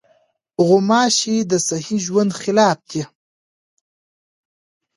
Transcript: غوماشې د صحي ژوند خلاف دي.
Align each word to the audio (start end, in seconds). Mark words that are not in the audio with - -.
غوماشې 0.65 1.35
د 1.51 1.53
صحي 1.67 1.97
ژوند 2.05 2.31
خلاف 2.41 2.77
دي. 2.91 3.03